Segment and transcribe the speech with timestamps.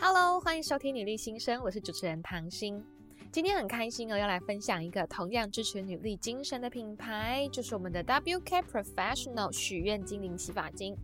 [0.00, 2.84] Hello，欢迎收听女力新生，我是主持人唐心。
[3.30, 10.96] 今天很开心哦，要来分享一个同样支持女力精神的品牌，就是我们的 WK Professional 许愿精灵洗发精。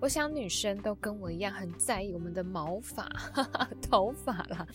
[0.00, 4.66] 我想女生都跟我一样很在意我们的毛发、哈哈，头发啦，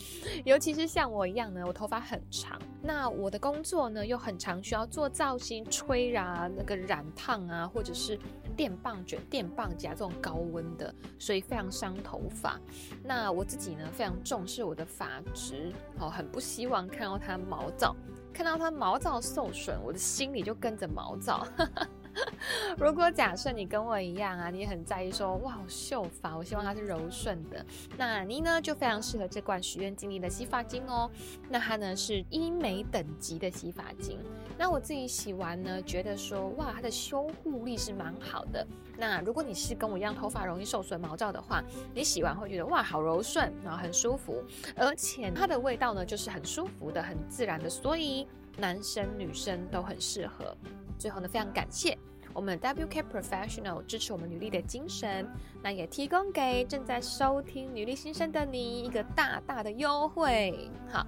[0.45, 2.59] 尤其是像我一样呢，我头发很长。
[2.82, 8.20] 那我的工作呢又很常需要做造型、吹啊、那个染烫啊，或者是
[8.57, 12.59] 电棒卷、电棒夹这种高温的，所以非常伤头发。
[13.03, 17.95] 那我自己呢非常重视我的发质，哦，很不希望看到它毛躁，
[18.34, 21.45] 看到它毛躁受损，我的心里就跟着毛躁。
[22.77, 27.65] 如果假设你跟我一样啊，你很在意说，哇，秀发，我希望它是柔顺的，
[27.97, 31.09] 那你呢就非常适合这罐许愿精灵的洗发精哦。
[31.49, 34.20] 那它呢是医美等级的洗发精。
[34.57, 38.65] 那我自己洗完呢，觉得说，哇，它的修护力是蛮好的。
[38.98, 44.43] 那如果你是跟我一样头发容易受损毛躁的话，你洗完会觉得哇，好柔顺，然后很舒服，
[44.75, 50.55] 而且它的味道呢就是很舒服的、很自然的，所以男生女生都很适合。
[51.02, 51.98] 最后呢，非常感谢
[52.32, 55.27] 我们 WK Professional 支持我们女力的精神，
[55.63, 61.04] 那也提供给正在收听女力新生的你一个大大的优惠，好，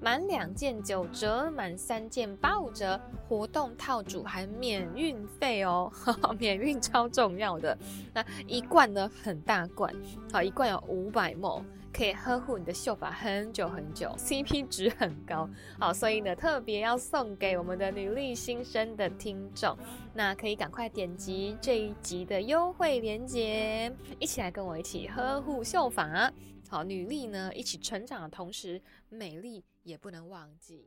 [0.00, 5.92] 满两件九折，满三件八五折，活动套组还免运费哦，
[6.38, 7.76] 免运超重要的，
[8.14, 9.92] 那一罐呢很大罐，
[10.32, 11.64] 好，一罐有五百 ml。
[11.92, 15.46] 可以呵护你的秀发很久很久，CP 值很高，
[15.78, 19.76] 好，所以呢特别要送给我们的女力新生的听众，
[20.14, 26.32] 那可以赶快点击这一集的优惠链接，一起来跟我一起呵护秀发，
[26.70, 30.86] 好，女力呢一起成长的同时，美丽也不能忘记。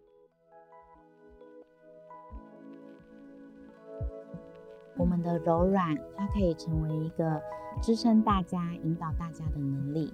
[4.97, 7.39] 我们的柔软，它可以成为一个
[7.79, 10.11] 支撑大家、引导大家的能力。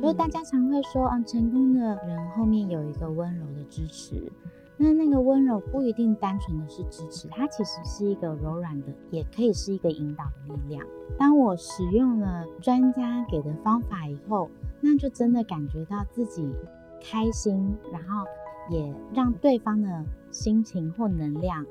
[0.00, 4.30] 就是大家常会说，嗯，成功的人后面有一个温柔的支持。
[4.80, 10.86] 那那个温柔不一定单纯的是支持，它其实是一个柔软的，也可以是一个引导的力量。
[11.18, 14.48] 当我使用了专家给的方法以后，
[14.80, 16.48] 那就真的感觉到自己
[17.02, 18.24] 开心，然后
[18.70, 21.66] 也让对方的心情或能量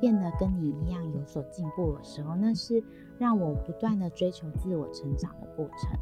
[0.00, 2.82] 变得跟你一样有所进步的时候，那是
[3.16, 5.96] 让我不断的追求自我成长的过程。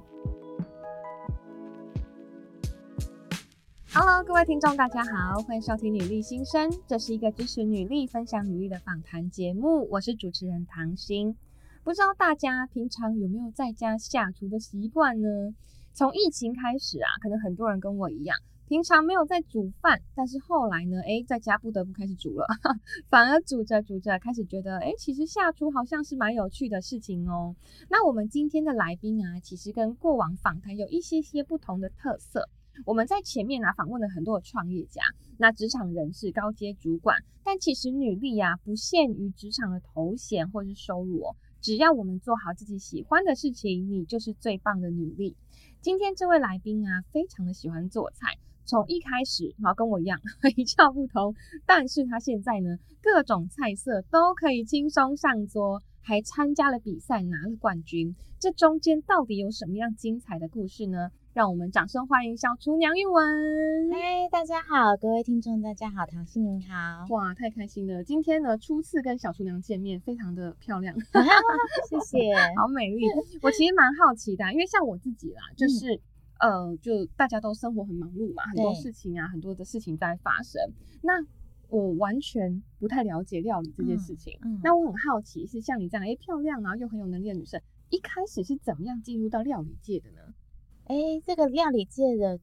[3.91, 11.35] Hello，各位听众，大家好，欢迎收听女力新生，这是一个支持女力、分享女力的访谈节目，我是主持人唐心。
[11.83, 15.55] 不知道大家平常有没有在家下厨的习惯呢？
[15.95, 18.37] 从疫情开始啊，可能很多人跟我一样，
[18.69, 22.47] 平常没有在煮饭，但是后来呢，诶，在家不得不开始煮了，
[23.09, 27.57] 反而煮着煮着开始觉得，诶，其实下厨好像是蛮有趣的事情哦。
[27.89, 32.51] 那我们今天的来宾啊，其实跟过往访谈有一些些不同的特色。
[32.85, 35.03] 我们在前面呢、啊、访问了很多的创业家，
[35.37, 45.37] 那职场人士、高阶主管，但其实女力啊不限于职场的头衔或是收入哦，只要我们做好自己喜欢的事情，你就是最棒的女力。
[45.81, 50.19] 今天这位来宾啊，非常的喜欢做菜，从一开始然后跟我一样
[50.57, 51.35] 一窍不通，
[51.67, 61.11] 但是他现在呢各种菜色都可以轻松上桌，还参加了比赛拿了冠军，这中间到底有什么样精彩的故事呢？
[61.39, 63.93] 让我们掌声欢迎小厨娘玉文！
[63.93, 67.07] 嗨，大家好，各位听众，大家好，唐心您好！
[67.11, 68.03] 哇，太开心了！
[68.03, 70.93] 今天呢，初次跟小厨娘见面，非常的漂亮，
[71.89, 73.07] 谢谢， 好美丽。
[73.41, 75.95] 我其实蛮好奇的，因为像我自己啦，就是、
[76.41, 80.61] 嗯、呃，就大家都生活很忙碌嘛，很多事情啊，很多的事情在发生。
[81.03, 81.25] 那
[81.69, 90.35] 我完全不太了解料理这件事情，嗯嗯、那我很好奇，是像你这样，哎，漂亮啊，又很有能力的女生，一开始是怎么样进入到料理界的呢？
[90.89, 92.41] 哎，这个料理界的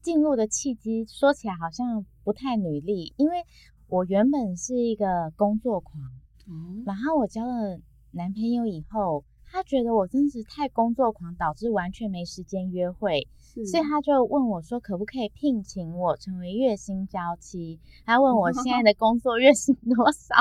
[0.00, 3.44] 进入的契机，说起来好像不太努力，因为
[3.88, 6.00] 我原本是一个工作狂，
[6.46, 7.80] 嗯，然后我交了
[8.12, 13.26] 男朋友以后，他觉得我真是太工作狂，导致完全没时间约会，
[13.66, 17.80] 所以他就问我说，可不可以聘请我成为月薪娇妻？
[18.06, 20.36] 他问我现在的工作月薪多少，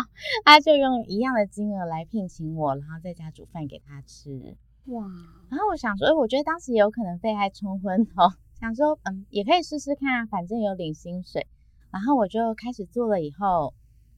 [0.45, 4.55] 他就用一样的金额来聘请我，然后在家煮饭给他吃。
[4.87, 5.05] 哇，
[5.49, 11.45] 然后我想说，我觉得当时有可能被爱冲昏头，想说，嗯，也可以试试看啊，反正有领薪水。
[11.91, 13.73] 然后我就开始做了以后，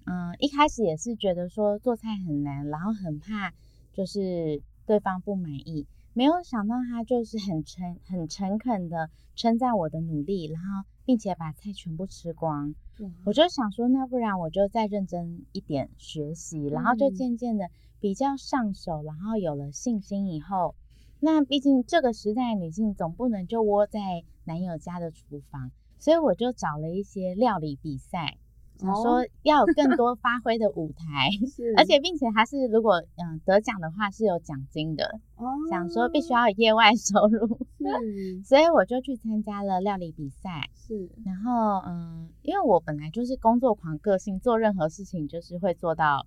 [0.05, 3.51] 嗯，一开始也是觉得说做菜很难，然后很怕
[3.93, 5.87] 就是对方不满意，
[6.19, 12.75] 没有想到他就是很诚很诚恳的称赞我的努力，然后并且把菜全部吃光。
[12.99, 17.69] 嗯，我就想说，那不然我就再认真一点学习，然后就渐渐的。
[18.01, 20.75] 比较上手，然后有了信心以后，
[21.21, 28.37] 那毕竟这个时代女性总不能就窝在男友家的厨房，所以我就找了一些料理比赛。
[28.79, 35.19] 想说要有更多发挥的舞台， 是而且并且还是如果嗯得奖的话是有奖金的。
[35.35, 37.59] 哦，想说必须要有业外收入，
[38.43, 40.69] 所以我就去参加了料理比赛。
[40.75, 46.25] 是，然后嗯，因为我本来就是工作狂个性，做任何事情就是会做到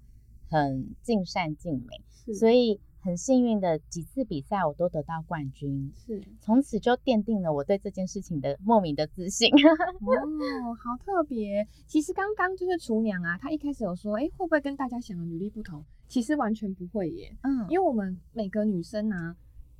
[0.48, 2.00] 很尽善尽美，
[2.34, 2.80] 所以。
[3.02, 9.52] 很幸运的几次比赛我都得到冠军，是从此就奠定了我对这件事情的莫名的自信。
[9.52, 11.66] 哦， 好特别。
[11.88, 15.82] 其实刚刚就是厨娘啊，她一开始有说，哎，会不会跟大家想的履历不同？
[16.06, 17.36] 其实完全不会耶。
[17.42, 19.36] 嗯，因为我们每个女生啊，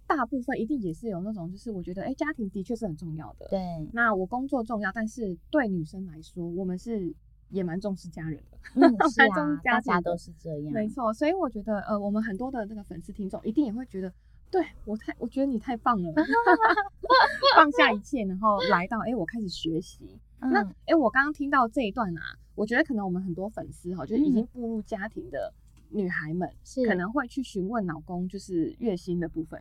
[0.07, 3.47] 大部分一定也是有那种，就是我觉得，哎，家庭的确是很重要的。
[3.49, 7.15] 对，那我工作重要，但是对女生来说，我们是。
[7.53, 11.13] 也蛮重视家人的，嗯， 是啊，大家都是这样，没错。
[11.15, 14.13] 所以我觉得，呃，我们很多的那个粉丝听众一定也会觉得，
[14.51, 16.13] 对我太，我觉得你太棒了，
[17.55, 20.19] 放下一切，然后来到，哎、欸，我开始学习。
[20.41, 22.23] 嗯、那，哎、欸，我刚刚听到这一段啊，
[22.57, 25.53] 我觉得可能我们很多粉丝哈，就是已经步入家庭的
[25.91, 29.61] 女孩们，是可能会去询问老公，就是月薪的部分，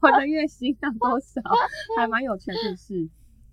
[0.00, 1.42] 我的月薪要多少，
[1.98, 3.08] 还蛮有趣的事。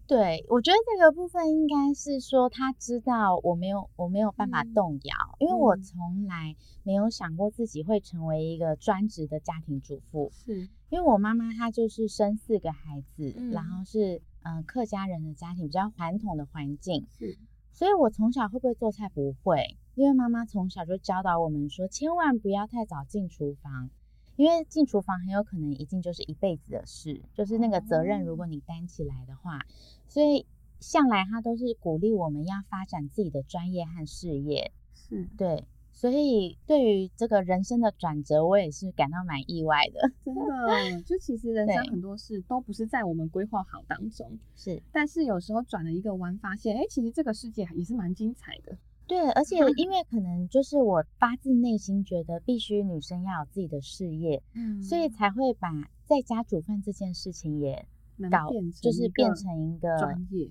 [0.07, 10.31] 对，我觉得这个部分应该是说，他知道我没有我没有办法动摇，嗯、因为我从来没有想过自己会成为一个专职的家庭主妇。
[10.31, 17.07] 是，因为我妈妈她就是生四个孩子，嗯、然后是嗯、呃、客家人的家庭，比较传统的环境。
[17.17, 17.35] 是，
[17.71, 19.09] 所以我从小会不会做菜？
[19.09, 23.89] 不会，因为妈妈从小就教导我们说，千万不要太早进厨房。
[24.37, 29.61] 因为进厨房很有可能一进就是一辈子的事，就是那个责任，如果你担起来的话，
[30.07, 30.45] 所以
[30.79, 34.71] 向来他都是鼓励我们要发展自己的专业和事业。
[34.93, 40.11] 是，对，所以对于这个人生的转折，我也是感到蛮意外的。
[40.25, 48.77] 真的，就其实人生很多事都不是在我们规划好当中，是，但是有时候转了一个弯，发现，哎，其实这个世界也是蛮精彩的。
[49.07, 55.69] 对，而且 因为可能就是我发自内心觉得必须女生要有自己的事业，嗯，所以才会把
[56.05, 57.87] 在家煮饭这件事情也
[58.31, 58.49] 搞，
[58.81, 60.49] 就是变成一个专业。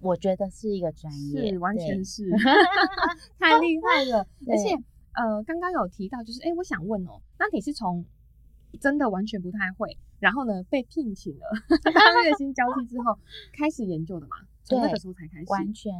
[0.00, 2.30] 我觉得是一个专业，是完全是
[3.38, 4.26] 太厉害了。
[4.46, 4.70] 而且
[5.12, 8.04] 呃，刚刚有提到，就是哎，我想问哦，那你是从
[8.80, 11.46] 真的完全不太会，然后呢被聘请了，
[11.92, 13.18] 当月薪交替之后
[13.52, 14.36] 开始研究的嘛？
[14.62, 15.92] 从那个时候才开始，完全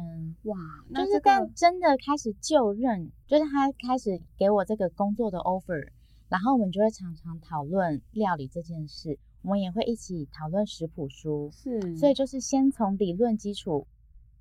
[0.43, 0.57] 哇，
[0.89, 5.89] 那这个、就是但真的开始就任，就是他开始给我这个工作的 offer，
[6.29, 13.87] 然后我们就会常常讨论料理这件事，我们也会一起讨论食谱书，是，所以就是先从理论基础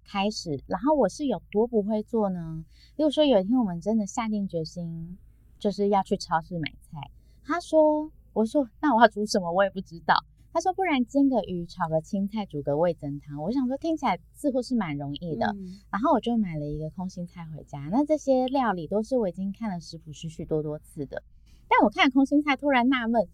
[0.04, 2.64] 开始，然后我是有多不会做呢？
[2.96, 5.16] 例如说有一天我们真的下定决心，
[5.58, 7.10] 就是要去超市买菜，
[7.44, 9.52] 他说，我说那我要煮什么？
[9.52, 10.14] 我也不知道。
[10.50, 17.78] 他说：“不然煎个鱼，炒个青菜，煮个味增汤。”我想说听起来似乎是蛮容易的，嗯、然后我就买了一个空心菜回家。
[17.92, 21.22] 那这些料理都是我已经看了食谱许许多多次的，
[21.68, 23.28] 但我看空心菜突然纳闷，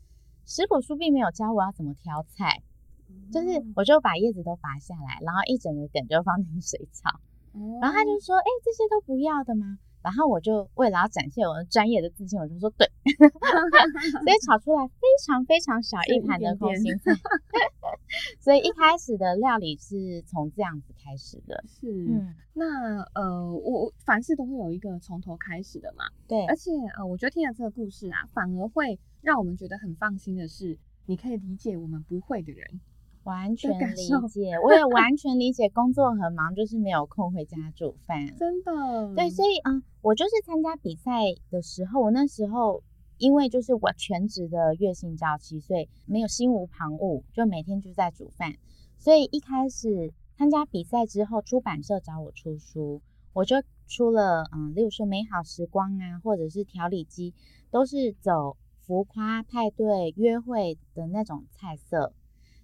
[0.45, 2.63] 食谱书并没有教我要怎么挑菜，
[3.09, 7.11] 嗯、就是我就把叶子都拔下来，然后一整个梗就放进水炒，
[7.55, 17.11] 嗯、然后他就说：“哎，这些都不要的吗？”然后我就为了要展现我的专业的自信，我就说对， 所以炒出来非常非常小一盘的空心菜，
[18.39, 21.65] 所以一开始的料理是从这样子开始的。
[21.67, 32.81] 是，嗯，那呃，我凡事都会有一个从头开始的嘛，对，而且呃，我觉得听了这个故事啊，反而会让我们觉得很放心的是，你可以理解我们不会的人。
[33.25, 38.27] 完全理解， 我也完全理解，工作很忙，就是没有空回家煮饭。
[38.37, 42.83] 真的，对，所以嗯，我就是参加比赛的时候，我那时候
[43.17, 48.57] 因为就是我全职的月薪娇妻，所以没有心无旁骛，就每天就在煮饭。
[48.99, 53.01] 所以一开始参加比赛之后，出版社找我出书，
[53.33, 53.57] 我就
[53.89, 57.33] 出了嗯，例如说美好时光啊，或者是调理机，
[57.71, 62.13] 都是走浮夸派对约会的那种菜色。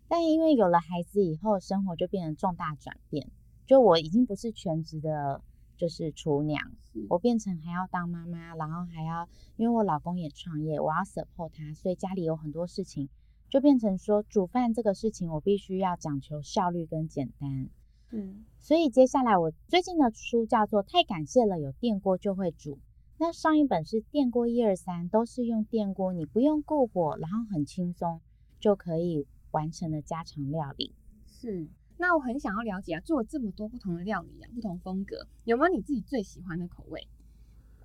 [0.06, 3.30] 但因为有了孩子以后，生活就变成重大转变。
[3.66, 5.40] 就我已经不是全职的，
[5.76, 6.60] 就是厨娘，
[7.08, 13.08] 我变成还要当妈妈，然后还要因为我老公也创业，我要 support 他，所以家里有很多事情，
[13.48, 17.68] 就变成说煮饭这个事情，我必须要讲求效率跟简单。
[18.10, 22.72] 嗯，所以接下来我最近的书叫做《太感谢了，有电锅就会煮》。
[23.20, 28.20] 那上一本是电锅一二三，都是用电锅，你不用顾火，然后很轻松
[28.58, 29.26] 就可以。
[29.52, 30.94] 完成的家常料理
[31.26, 31.66] 是，
[31.98, 37.08] 那我很想要了解啊，做了这么多不同的料理啊，不同风格，有没有你自己最喜欢的口味？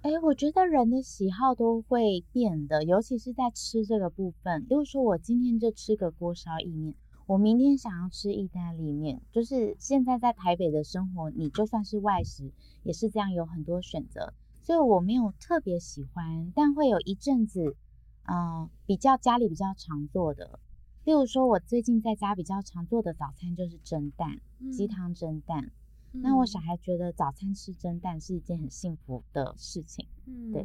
[0.03, 4.63] 哎，我觉得人的喜好都会变的，尤其是在吃这个部分。
[4.65, 6.93] 比如说，我今天就吃个锅烧意面，
[7.25, 9.19] 我明天想要吃意大利面。
[9.31, 12.51] 就是现在在台北的生活，你就算是外食，
[12.83, 14.35] 也是这样，有很多选择。
[14.65, 17.77] 所以我没有特别喜欢，但会有一阵子，
[18.23, 20.59] 嗯、呃，比较家里比较常做的。
[21.03, 24.41] 例如说，我最近在家比较常做的早餐就是蒸蛋，
[24.71, 25.71] 鸡汤蒸蛋。
[26.13, 30.63] 那我小孩觉得早餐吃蒸蛋是一件很幸福的事情，嗯，对，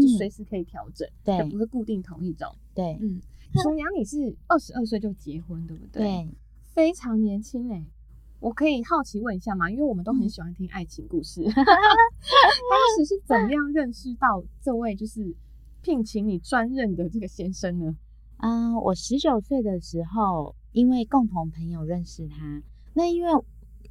[0.00, 3.20] 就随时可以调整，对，不会固定同一种，对，嗯。
[3.62, 6.02] 厨娘，你是二十二岁就结婚，对不对？
[6.02, 6.34] 对，
[6.72, 7.84] 非常年轻哎。
[8.40, 9.70] 我可以好奇问一下吗？
[9.70, 15.34] 因为我们都很喜欢听爱情故事， 当时是怎么样认识到这位就是
[15.82, 17.96] 聘请你专任的这个先生呢？
[18.38, 22.62] 嗯，我十九岁的时候，因为共同朋友认识他，
[22.94, 23.30] 那因为。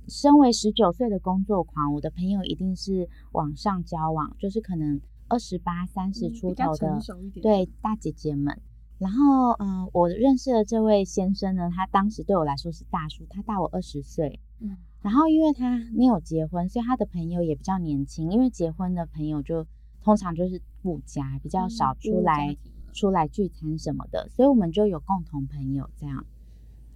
[0.07, 6.99] 身为十九岁的工作狂，我的朋友一定是网上交往，就是可能二十八、三十出头的，
[7.41, 8.61] 对大姐姐们。
[9.05, 14.39] 然后，嗯、呃，我认识的这位先生呢，他当时对我来说是大叔，他大我二十岁。
[14.59, 14.75] 嗯。
[15.03, 18.31] 然后，因为他没有结婚，所以他的朋友也比较年轻。
[18.31, 19.63] 因为结婚的朋友就
[20.01, 22.57] 通常就是顾家，比较少出来、嗯、
[22.93, 26.25] 出来聚餐什么的，所以我们就有共同朋友这样。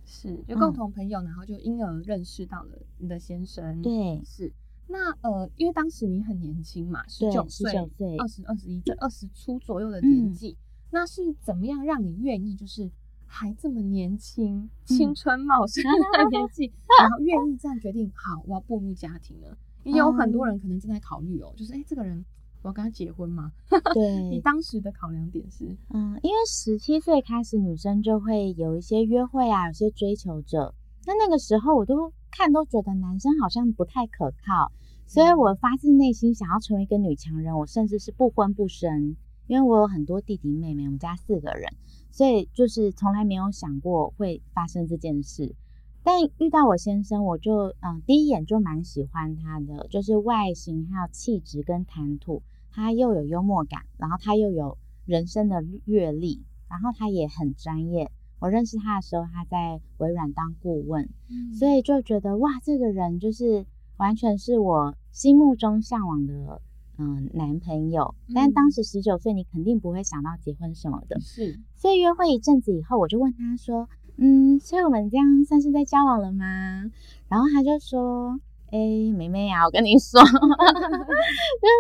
[0.04, 3.84] 是，有共同朋友，嗯、然后就因而认识到了你的先生。
[3.84, 4.52] 对，是。
[4.88, 7.72] 那呃，因为当时你很年轻嘛，十九岁、
[8.18, 10.58] 二十二十一这二十出左右的年纪，嗯，
[10.92, 12.90] 那是怎么样让你愿意，就是
[13.26, 19.58] 还这么年轻、青春茂盛的 年纪，嗯、然后愿意这样决定，好，我要步入家庭了？
[19.84, 22.26] 也有很多人可能正在考虑哦，就是哎，这个人。
[22.62, 23.54] 我要跟他结婚吗？
[23.96, 30.76] 对，你当时的考量点是，嗯，因为十七岁开始，女生就会有一些约会啊，有些追求者。
[31.06, 34.74] 那那个时候，我都看都觉得男生好像不太可靠，
[35.08, 37.58] 所以我发自内心想要成为一个女强人。
[37.58, 39.16] 我甚至是不婚不生，
[39.50, 41.74] 因为我有很多弟弟妹妹，我们家四个人，
[42.12, 45.56] 所以就是从来没有想过会发生这件事。
[46.04, 54.78] 但遇到我先生，我就嗯，第一眼就蛮喜欢他的，就是外形还有气质跟谈吐，他又有幽默感，然后他又有
[55.08, 58.12] 人生的阅历，然后他也很专业。
[58.38, 63.66] 我认识他的时候，他在微软当顾问，嗯，所以就觉得哇，这个人就是
[63.98, 66.62] 完全是我心目中向往的
[67.00, 68.14] 嗯男朋友。
[68.36, 71.60] 但当时十九岁，你肯定不会想到结婚什么的，是。
[71.74, 73.90] 所以约会一阵子以后，我就问他说。
[74.22, 76.92] 嗯，所以我们这样算是在交往了吗？
[77.30, 78.38] 然后他就说
[78.70, 80.28] ：“哎、欸，妹妹啊，我跟你说， 就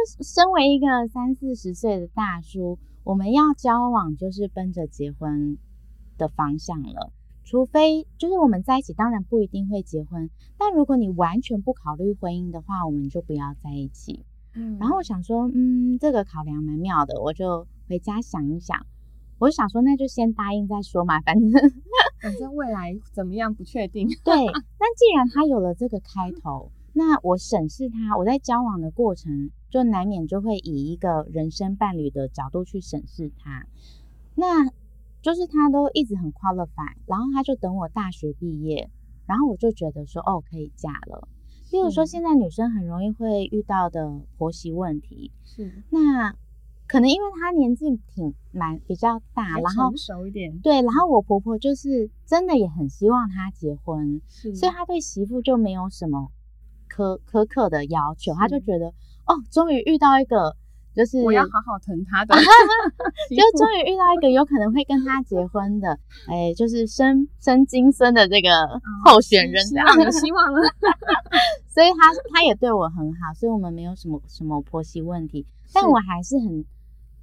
[0.08, 5.58] 是身为一个三四十岁的大叔，我们要交往就是奔着结婚
[6.18, 7.12] 的方向了。
[7.44, 10.30] 除非就是我们在一起，当然不一定会结婚。
[10.58, 14.24] 但如果你完全不考虑婚姻的话，我们就不要在一起。
[14.60, 18.86] 嗯，然后我想说，嗯，这个考量蛮妙的，我就回家想一想。
[19.40, 21.50] 我想说，那就先答应再说嘛，反正。
[22.22, 24.10] ”反正未来怎么样不确定。
[24.26, 33.66] 对，那既然他有了这个开头，那我审视他，我在交往的过程就难免就会以一个人生伴侣的角度去审视他。
[34.36, 34.70] 那
[35.22, 38.90] 就是他都一直很 qualify，然后他就等我大学毕业，
[39.26, 41.30] 然后我就觉得说哦，可以嫁了。
[41.72, 46.36] 例如说现在女生很容易会遇到的婆媳问题，是那。
[46.92, 56.32] 可能因为她年纪挺蛮比较大，然后成熟一点，对，然后我婆婆就是真的也很希望她结婚，所以她对媳妇就没有什么
[56.90, 58.88] 苛苛刻的要求，她就觉得
[59.28, 60.58] 哦，终于遇到一个
[61.00, 62.36] 就是我要好好疼他的，
[63.32, 68.50] 就终于遇到一个有可能会跟他结婚的，哎，就是生生金孙的这个
[69.06, 70.60] 候选人这样，有希望了，
[71.74, 76.66] 所以他他也对我很好，所以我们没有什么什么婆媳问题，但我还是很。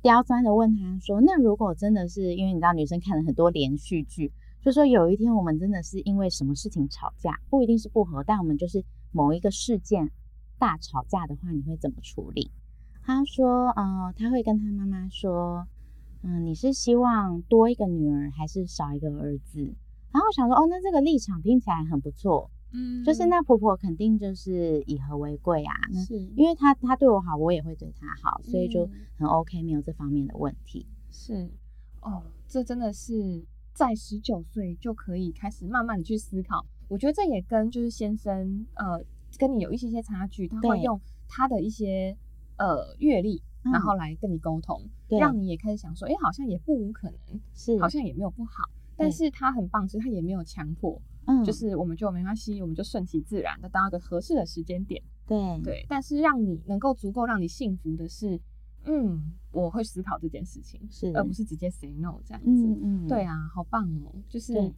[0.03, 4.31] 刁钻的问他说：“那如果真的是因为你知道女生看了很多连续剧，
[4.63, 10.09] 就说有一天我们真的是因为什么事情吵架，不一定是不和，但我们就是某一个事件
[10.61, 12.53] 大吵架的话，你会怎么处理？”
[13.07, 15.65] 他说：“呃，他会跟他妈妈说，
[16.23, 19.61] 嗯、呃，你是希望多一个女儿还是少一个儿子？”
[20.13, 30.85] 然后我想说：“哦，那这个立场听起来很不错。”嗯，就是那婆婆肯定就是以和为贵啊，那是因为她她对我好，我也会对她好，所以就很 OK，没有这方面的问题。
[31.13, 31.49] 是
[32.01, 36.67] 哦，这真的是在十九岁就可以开始慢慢的去思考。
[36.89, 39.01] 我觉得这也跟就是先生呃
[39.39, 42.17] 跟你有一些些差距，他会用他的一些
[42.57, 51.01] 呃阅历，然后来跟你沟通，嗯，让你也开始想说，哎，好像也不无可能，是好像也没有不好，但是他很棒，是他也没有强迫。
[51.27, 55.03] 嗯，就是我们就没关系，我们就顺其自然的到一个合适的时间点。
[55.27, 58.41] 对对，但是让你能够足够让你幸福的是，
[58.85, 62.65] 嗯，我会思考这件事情，是而不是直接 say no 这样子。
[62.65, 64.73] 嗯嗯，对啊，好棒哦，就是。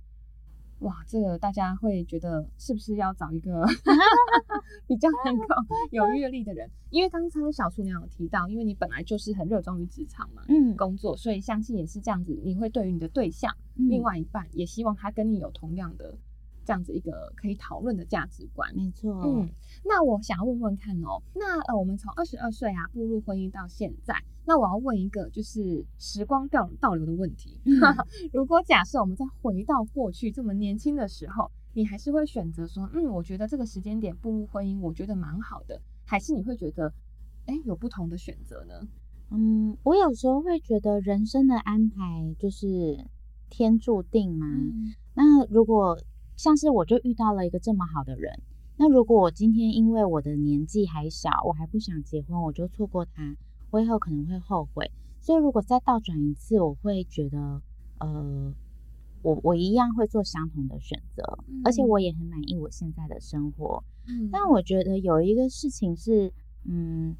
[0.81, 3.65] 哇，这个大家会觉得是不是要找一个
[4.87, 5.45] 比较能够
[5.91, 6.71] 有阅历的人？
[6.91, 12.41] 因为刚刚小厨娘有提到，因为你本来就是很热衷于职场嘛，嗯，工作，所以相信也是这样子。
[12.45, 16.17] 你会对于你的对象，嗯、另外一半也希望他跟你有同样的
[16.65, 18.73] 这样子一个可以讨论的价值观。
[18.77, 19.49] 没错，嗯，
[19.85, 24.15] 那我想要问问看哦，那呃，我们从二十二岁啊步入婚姻到现在。
[24.49, 27.61] 那我要问一个，就是时光倒倒流的问题。
[27.67, 27.77] 嗯、
[28.33, 36.91] 如果假设我们再回到过去这么年轻的时候，你还是会选择说，嗯，我觉得这个时间点步入婚姻，我觉得蛮好的，还是你会觉得，
[37.45, 38.89] 哎、欸，有不同的选择呢？
[39.31, 43.05] 嗯，我有时候会觉得人生的安排就是
[43.51, 44.47] 天注定嘛。
[44.47, 45.99] 嗯、那如果
[46.37, 48.41] 像是我就遇到了一个这么好的人，
[48.79, 53.37] 那如果我今天因为我的年纪还小，我还不想结婚，我就错过他。
[53.71, 57.61] 我以后可能会后悔，所以如果再倒转一次，我会觉得，
[57.99, 58.55] 呃，
[59.23, 63.85] 我我一样会做相同的选择，嗯、而且我也很满意我现在的生活。
[64.07, 66.33] 嗯，但我觉得有一个事情是，
[66.65, 67.15] 嗯，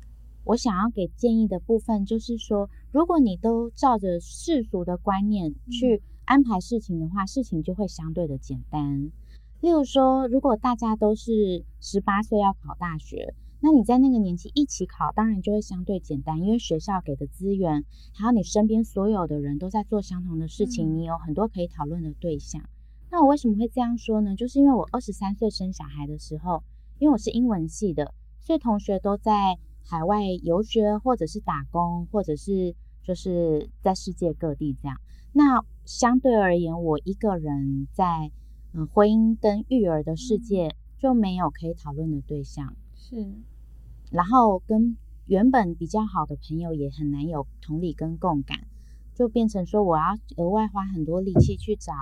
[0.45, 9.13] 我想要给建议的部分就是说，如果你都照着世俗的观念去安排事情的话，嗯、事情就会相对的简单。
[9.61, 13.35] 例如说，如果大家都是十八岁要考大学。
[13.61, 17.85] 那你在那个年纪一起考，当然就会相对简单，因为学校给的资源，
[18.15, 22.63] 还有你身边所有的人都在做相同的事情，嗯、你有很多可以讨论的对象。
[23.11, 24.37] 那我为什么会这样说呢？
[24.37, 26.63] 就是因为我二十三岁生小孩的时候，
[26.99, 35.01] 因为我是英文系的，所以同学都在海外游学，或者是打工，或者是就是在世界各地这样。
[35.33, 38.31] 那相对而言，我一个人在
[38.73, 42.77] 嗯婚姻跟育儿的世界就没有可以讨论的对象。
[43.09, 43.35] 是，
[44.11, 48.67] 然后跟原本比较好的朋友也很难有同理跟共感，
[49.15, 51.93] 就变成说我要额外花很多力气去找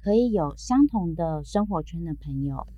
[0.00, 2.68] 可以有相同的生活圈的朋友，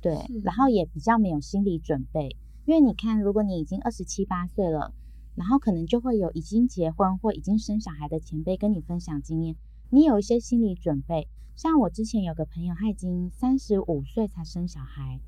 [0.00, 4.94] 对，然后也比较没有心理准备，因为你看，如果你已经二十七八岁了，
[5.34, 9.54] 然后可能就会有已经结婚或已经生小孩的前辈跟你分享经验，
[9.90, 11.28] 你有一些心理准备。
[11.56, 15.20] 像我之前有个朋友，他已经三十五岁才生小孩。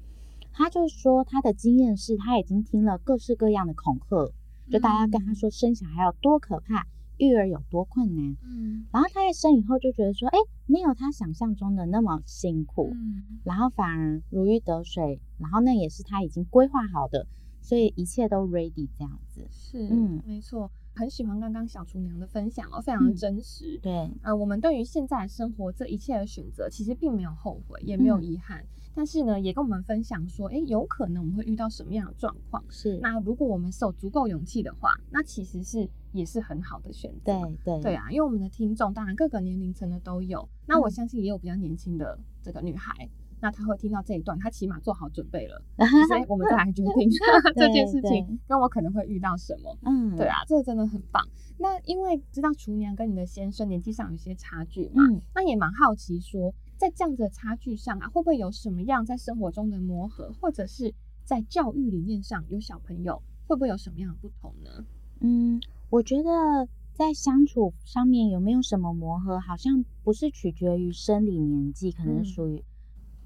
[0.52, 4.32] 他就说他的经验是他已经听了各式各样的恐吓，
[4.70, 6.86] 就大家跟他说生小孩有多可怕，
[7.18, 8.36] 育儿有多困难。
[8.42, 17.26] 嗯，然后他一生以后就觉得说，哎，没有他想象中的那么辛苦，嗯，然后反而如鱼得水，然后那也是他已经规划好的，
[17.60, 19.46] 所以一切都 ready 这样子。
[19.50, 20.70] 是，嗯，没错。
[20.92, 23.78] 很喜欢刚刚小厨娘的分享哦，非常的真实。
[23.78, 28.60] 嗯、对，呃，我们对于现在的生活这一切的选择，其实并没有后悔，也没有遗憾。
[28.60, 32.62] 嗯、但是呢，也跟我们分享说，哎，有可能我们会遇到什么样的状况？
[32.68, 32.98] 是。
[33.00, 37.32] 那如果我们是有足够勇气的话，那其实是也是很好的选择。
[37.32, 43.08] 对对对啊，因为我们的听众当然各个年龄层的都有，那我相信也有比较年轻的这个女孩。
[43.42, 45.62] 那他会听到这一段，他起码做好准备了，
[46.08, 47.08] 所以我们再来决定
[47.56, 49.74] 这件事情跟我可能会遇到什么。
[49.80, 51.26] 嗯，对啊，这个真的很棒。
[51.56, 64.86] 那因为知道厨娘跟你的先生年纪上有些差距嘛，嗯、那也蛮好奇说，在这样子的差距上啊，会不会有什么样在生活中的磨合，或者是在教育理念上有小朋友会不会有什么样的不同呢？
[65.20, 72.64] 嗯，我觉得在相处上面有没有什么磨合，好像不是取决于生理年纪，可能属于。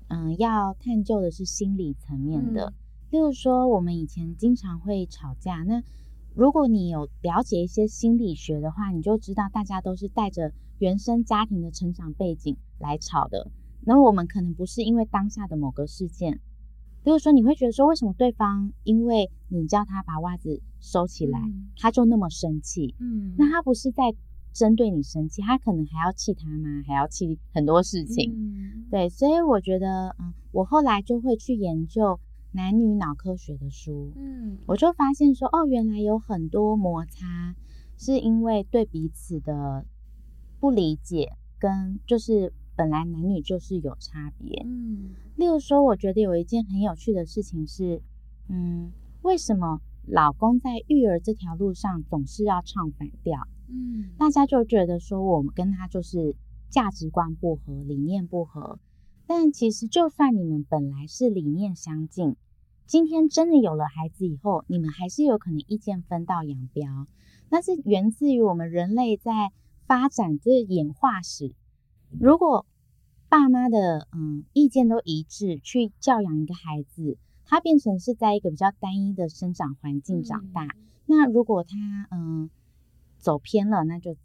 [0.08, 2.66] 嗯，要探究的是心理层面的。
[2.66, 2.74] 嗯、
[3.10, 5.62] 例如说，我们以前经常会吵架。
[5.62, 5.80] 那
[6.34, 13.50] 如果你有了解一些心理学的话，你就知道大家都是带着原生家庭的成长背景来吵的。
[13.82, 16.40] 那我们可能不是因为当下的某个事件。
[17.02, 22.94] 比如说，你会觉得说，为什么对方因为你叫他把袜子收起来，嗯、他就那么生气？
[22.98, 24.14] 嗯，那他不是在。
[24.54, 26.84] 针对你生气，他可能还要气他吗？
[26.86, 28.32] 还要气很多事情。
[28.32, 32.20] 嗯、对，所以我觉得，嗯，我后来就会去研究
[32.52, 34.12] 男女脑科学的书。
[34.14, 37.56] 嗯，我就发现说，哦，原来有很多摩擦
[37.98, 39.84] 是因为对彼此的
[40.64, 44.62] 不理解，跟就是本来男女就是有差别。
[44.64, 48.00] 嗯，例如说，我觉得有一件很有趣的事情是，
[48.48, 53.46] 嗯，为什么老公在育儿这条路上总是要唱反调？
[53.68, 56.34] 嗯，大家就觉得说我们跟他就是
[56.70, 58.78] 价值观不合，理念不合。
[59.26, 62.36] 但其实就算你们本来是理念相近，
[62.86, 67.06] 今天真的有了孩子以后，你们还是有可能意见分道扬镳。
[67.50, 69.52] 那是源自于我们人类在
[69.86, 71.54] 发展这演化史。
[72.20, 72.66] 如果
[73.28, 80.64] 爸妈的嗯意见都一致，去教养一个孩子，他变成是在一个比较单一的生长环境长大。
[80.64, 81.76] 嗯那如果他
[82.12, 82.48] 嗯
[83.18, 84.16] 走偏了，那就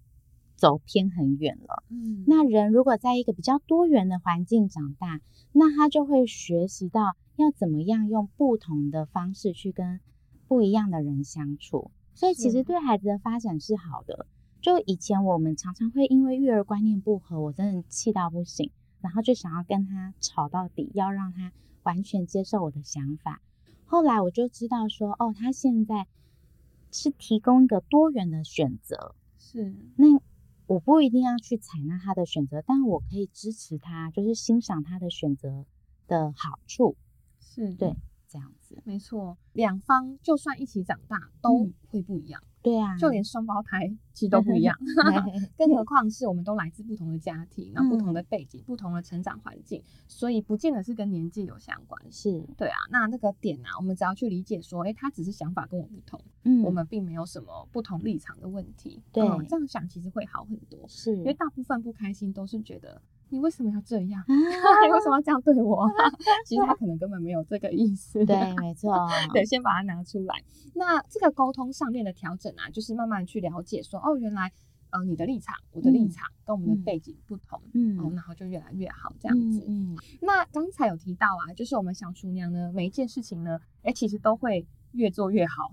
[0.56, 1.84] 走偏很远了。
[1.90, 5.20] 嗯，那人如果在一个比较多元的环境长大，
[5.52, 10.00] 那他就会学习到要怎么样用不同的方式去跟
[10.48, 11.92] 不一样的人相处。
[12.14, 14.26] 所以其实对孩子的发展是好的。
[14.62, 21.52] 就以前我们常常会因为育儿观念不合，我真的气到不行，然后就想要跟他吵到底，要让他
[21.84, 23.42] 完全接受我的想法。
[23.86, 26.08] 后来我就知道说，哦，他现在
[26.92, 29.76] 是提供一个多元的选择，是。
[29.96, 30.08] 那
[30.68, 35.66] 我不一定要去采纳他的选择，但我可以支持他，就是欣赏他的选择
[36.08, 36.96] 的好处，
[37.40, 37.96] 是对，
[38.28, 38.80] 这样子。
[38.84, 42.44] 没错，两方就算一起长大，都会不一样。
[42.62, 44.78] 嗯对啊，就连双胞胎其实都不一样
[45.58, 52.02] 更何况是我们都来自不同的家庭，然后不同的背景、嗯、不同的成长环境，所以不见得是跟年纪有相关。
[52.12, 59.02] 是，对啊，那那个点啊，我们只要去理解说，哎，他只是想法跟我不同，嗯，我们并没有什么不同立场的问题。
[59.14, 60.86] 对、嗯，这样想其实会好很多。
[60.88, 63.02] 是，因为大部分不开心都是觉得。
[63.30, 64.24] 你为什么要这样？
[64.28, 65.88] 你为什么要这样对我？
[66.46, 68.26] 其实他可能根本没有这个意思。
[68.26, 68.94] 对， 没错。
[69.34, 70.36] 对，先把它拿出来。
[70.76, 74.52] 那这个沟通上面的调整啊，就是慢慢去了解说，哦，原来
[74.92, 79.64] 呃你的立场，我的立场跟我们的背景不同，嗯，然后就越来越好这样子。
[79.68, 79.96] 嗯。
[80.22, 85.72] 那刚才有提到啊，就是我们小厨娘呢，每一件事情呢，哎，其实都会越做越好，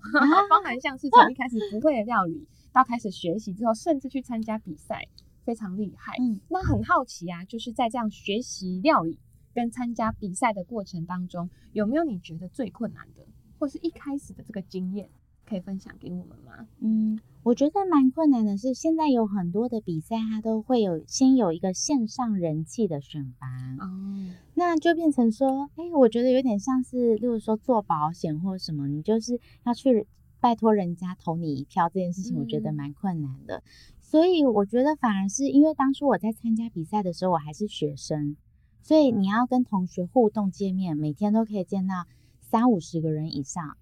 [0.50, 5.06] 包含像是从一开始不会的料理，到开始学习之后，甚至去参加比赛。
[5.46, 9.20] 非常厉害，嗯，那很好奇啊，就是在这样学习料理
[9.54, 13.24] 跟参加比赛的过程当中，有没有你觉得最困难的，
[13.60, 15.08] 或是一开始的这个经验，
[15.48, 16.66] 可以分享给我们吗？
[16.80, 23.46] 嗯，我觉得蛮困难的是，现在有很多的比赛，它都会有先有一个线上人气的选拔，
[23.78, 30.06] 哦，那就变成说，哎，我觉得有点像是，例如说做保险或什么，你就是要去
[30.40, 33.58] 拜托人家投你一票这件事情，我觉得蛮困难的。
[33.58, 33.62] 嗯
[34.08, 38.36] 所以我觉得反而是因为当初我在参加比赛的时候，我还是学生，
[38.80, 42.06] 所以你要跟同学互动见面，每天都可以见到
[42.40, 43.76] 三五十个人以上，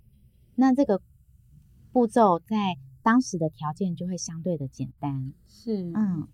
[0.54, 1.02] 那这个
[1.92, 5.34] 步骤在当时的条件就会相对的简单。
[5.46, 6.26] 是，嗯，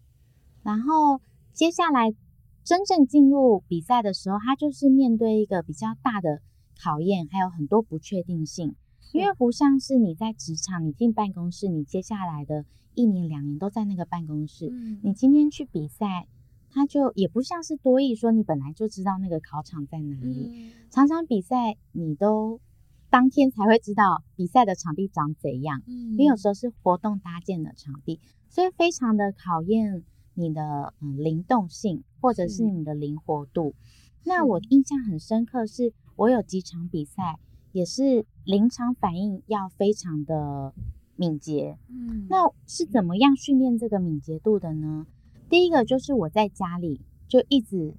[0.62, 1.20] 然后
[1.52, 2.14] 接下来
[2.62, 6.40] 真正进入比赛的时候，它就是面对一个比较大的
[6.80, 8.76] 考验，还有很多不确定性，
[9.12, 12.64] 因为不像是你在职场，你进办公室，你接下来的。
[12.94, 16.26] 一年两年都在那个办公室，嗯、你今天去比赛，
[16.70, 20.50] 他就也不像是多艺说你本来就知道那个考场在哪里。
[20.52, 22.60] 嗯、常常比赛你都
[23.08, 30.02] 当天才会知道比赛的场地长怎样，嗯、因为有时候是活动搭建的场地，所以非常的考验
[30.34, 33.74] 你的嗯灵动性或者是你的灵活度。
[34.24, 37.38] 那我印象很深刻，是我有几场比赛
[37.72, 40.74] 也是临场反应要非常的。
[41.20, 45.06] 敏捷，嗯，那是怎么样训练这个敏捷度的呢？
[45.50, 47.92] 第一个就是我在家里就一直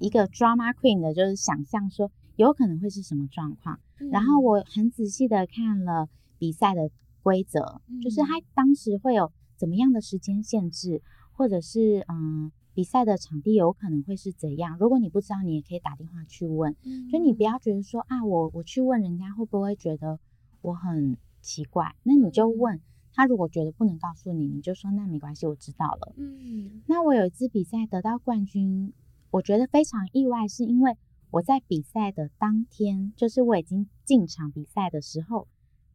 [0.00, 6.08] 一个 drama queen 的，就是想象说有可能会是什么状况，嗯、然后我很仔细的看了
[6.40, 6.90] 比赛的
[7.22, 11.02] 规则，嗯、就是他当时会有怎么样的时间限制，
[11.34, 14.76] 或者是嗯比赛的场地有可能会是怎样。
[14.80, 20.18] 如果你不知道，你也可以打电话去问，嗯、就你不要觉得说啊，我我去问人家会不会觉得
[20.62, 21.16] 我很。
[21.40, 22.80] 奇怪，那你就问
[23.12, 26.14] 他，如果觉得不能告诉你，你就说那没关系，我知道了。
[26.16, 28.92] 嗯，那我有一次比赛得到冠军，
[29.30, 30.96] 我觉得非常意外，是因为
[31.30, 35.48] 我在比赛的当天，就是我已经进场比赛的时候，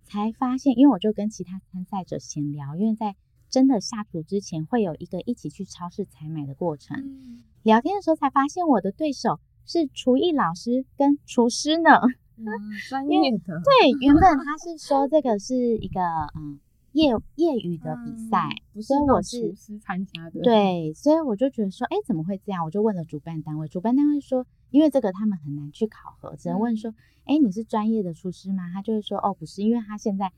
[0.04, 3.16] 才发现，因为我就跟其他参赛者闲聊，因为在
[3.50, 11.90] 真的下厨之前会有一个一起去超市采买的过程，嗯，聊天的时候才发现我的对手是厨艺老师跟厨师呢。
[12.38, 12.46] 嗯，
[12.90, 16.02] 专业的对， 原本他是说这个是一个
[16.36, 16.60] 嗯
[16.92, 20.42] 业业余的比赛，嗯、所以我是厨师参加的。
[20.42, 22.64] 对，所以我就觉得说，哎，怎么会这样？
[22.64, 26.92] 我就问了主办单位，主办单位说，因为这个他们很难去考核，只能问说，
[27.26, 28.70] 哎、嗯，你是专业的厨师吗？
[28.74, 30.32] 他就会说，哦，不是，因为他现在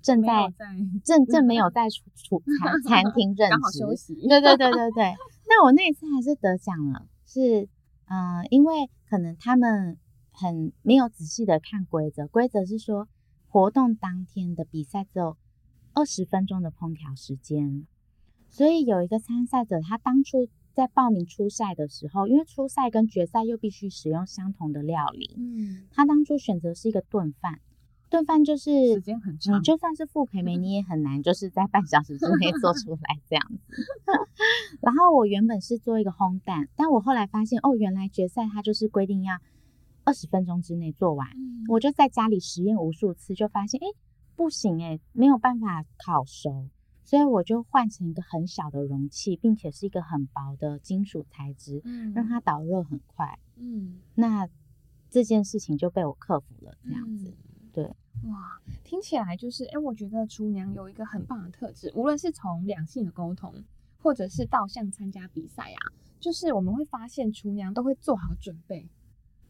[0.00, 0.66] 正在，在
[1.04, 4.14] 正正没有 在厨厨餐餐厅 任职，好休息。
[4.28, 5.14] 对对对对对。
[5.46, 7.68] 那我那一次还是得奖了，是
[8.08, 9.98] 嗯、呃，因为可能他们。
[10.32, 13.06] 很没有仔细的看规则，规则是说
[13.48, 15.36] 活动当天的比赛只有
[15.92, 17.86] 二十分钟的烹调时间，
[18.48, 27.60] 所以有一个参赛者，他当初在报名初赛的时候，因为初赛跟决赛又必须使用相同的料理，嗯，他当初选择是一个炖饭，
[28.08, 33.60] 炖饭就是时间很长，你就算是傅培梅， 你也很难就是在半小时之内做出来这样子。
[34.80, 39.36] 然后我原本是做一个烘蛋，但我后来发现哦，原来决赛它就是规定要。
[40.04, 43.86] 二十分钟之内做完，嗯、我就在家里实验无数次，就发现哎，
[44.34, 46.68] 不行诶，没有办法烤熟，
[47.04, 54.48] 所以我就换成一个很小的容器，并且是一个很薄的金属材质，嗯，让它导热很快，嗯，那
[55.10, 57.84] 这件事情就被我克服了，这样子，嗯、对，
[58.24, 63.54] 哇，听起来就是，哎，我觉得厨娘有一个很棒的特质，无论是从两性的沟通，
[63.98, 68.88] 或者是到像参加比赛啊，就是我们会发现厨娘都会做好准备，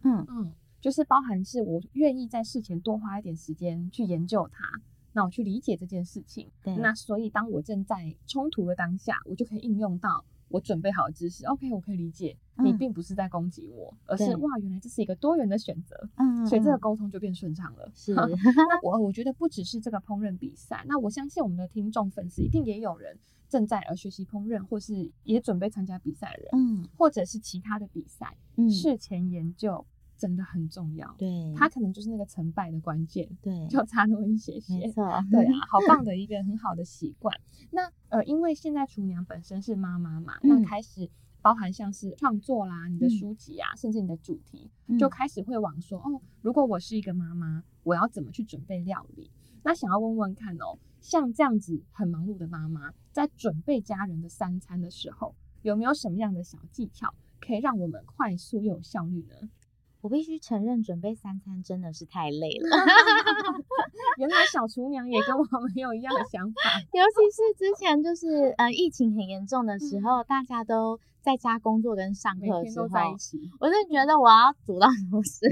[0.04, 0.52] 嗯嗯。
[0.80, 4.64] 就是包含是我愿意在事前多花一点时间去研究它，
[5.12, 6.50] 那我去理解这件事情。
[6.60, 11.44] 对，那所以当我正在冲突的当下，我就可以应用到我准备好的知识。
[11.46, 16.08] OK，我可以理解你并不是在攻击我，嗯、而是哇，原来这是一个多元的选择。
[16.16, 17.90] 嗯，所以这个沟通就变顺畅了。
[17.94, 29.84] 是， 那我我觉得不只是这个烹饪比赛，那我相信我们的听众粉丝一定也有人正在呃学习烹饪，或是也准备参加比赛的人，嗯，或者是其他的比赛，嗯，事前研究。
[30.22, 37.36] 真的很重要，对，它可能就是那个成败的关键，对， 就差那么一些些，没错，对啊， 好棒的一个很好的习惯。
[37.72, 49.28] 那呃，因为现在厨娘本身是妈妈嘛，嗯、那开始包含像是创作啦，你的书籍啊，嗯、甚至你的主题，就开始会往说，哦，如果我是一个妈妈，我要怎么去准备料理？
[49.64, 59.48] 那想要问问看哦，像这样子很忙碌的妈妈，在准备家人的三餐的时候，有没有什么样的小技巧，可以让我们快速又有效率呢？
[60.02, 62.68] 我必须承认，准备三餐真的是太累了。
[64.18, 66.60] 原来小厨娘也跟我们有一样的想法，
[66.92, 72.88] 尤其是之前就是呃疫情很严重的时候，嗯、大家都在家工作跟上课的时候，
[73.60, 75.46] 我就觉得我要煮到什么事，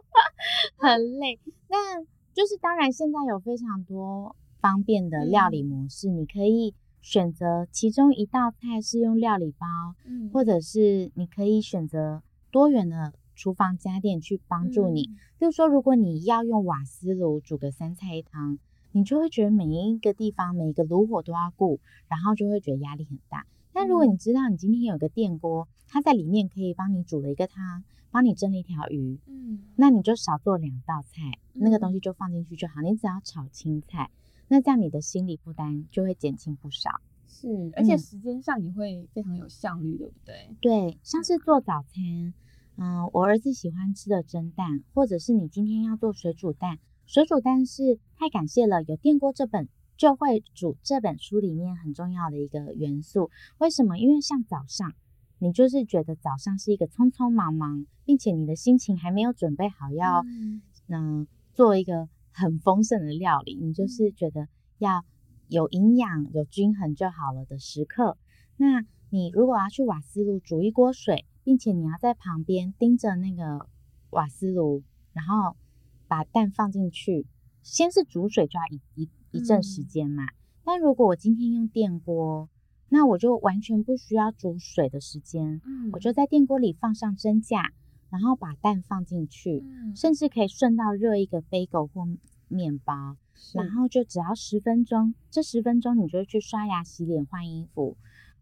[0.78, 1.38] 很累。
[1.68, 9.66] 那就是当然，现在有非常多方便的料理模式，嗯、你可以选择其中一道菜是用料理包，
[10.06, 13.12] 嗯、或者是你可以选择多元的。
[13.40, 18.58] 厨房家电去帮助你，就是说，如果你要用瓦斯炉煮个三菜一汤，
[18.92, 23.46] 你就会觉得每一个地方每一个炉火都要顾，然后就会觉得压力很大。
[23.72, 34.10] 但如果你知道你今天有个电锅，它在里面可以帮你煮了一个汤，帮你蒸了一条鱼，嗯，那你就少做两道菜，那个东西就放进去就好，你只要炒青菜，
[34.48, 36.90] 那这样你的心理负担就会减轻不少。
[37.26, 40.50] 是，而且时间上也会非常有效率，对不对？
[40.60, 42.34] 对，像是做早餐。
[42.76, 46.78] 嗯，我儿子喜欢吃的蒸蛋，或者是你今天要做水煮蛋。
[47.06, 53.30] 水煮蛋是太感谢了，有电锅这本就会煮这本书里面很重要的一个元素。
[53.58, 53.98] 为什么？
[53.98, 54.94] 因为像早上，
[55.38, 65.04] 你就是觉得早上是一个匆匆忙忙，并且你的心情还没有准备好要嗯、呃、做一个很丰盛的料理，你就是觉得要
[65.48, 68.16] 有营养、有均衡就好了的时刻。
[68.56, 71.26] 那你如果要去瓦斯炉煮一锅水。
[71.44, 73.66] 并且你要在旁边盯着那个
[74.10, 75.56] 瓦斯炉，然后
[76.06, 77.26] 把蛋放进去。
[77.62, 80.24] 先是煮水就要一一一阵时间嘛。
[80.24, 82.48] 嗯、但如果我今天用电锅，
[82.88, 85.60] 那我就完全不需要煮水的时间。
[85.64, 87.72] 嗯，我就在电锅里放上蒸架，
[88.08, 92.08] 然后把蛋放进去，嗯、甚至可以顺道热一个贝果或
[92.48, 93.16] 面包，
[93.54, 95.14] 然后就只要十分钟。
[95.30, 97.96] 这十分钟你就去刷牙、洗脸、换衣服，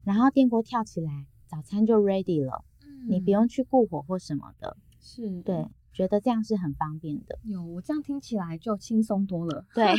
[0.05, 2.65] 然后电锅跳起来，早餐就 ready 了。
[3.07, 7.39] 你不用去顾火或什么的，是对，觉得这样是很方便的。
[7.45, 9.65] 有，我这样听起来就轻松多了。
[9.75, 9.95] 对，